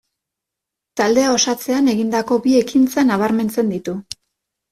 [1.01, 3.97] Taldea osatzean egindako bi ekintza nabarmentzen ditu.